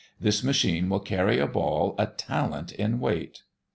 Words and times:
This 0.19 0.43
machine 0.43 0.89
will 0.89 0.99
carry 1.01 1.37
a 1.37 1.45
ball 1.45 1.93
a 1.99 2.07
talent 2.07 2.71
in 2.71 2.99
weight." 2.99 3.43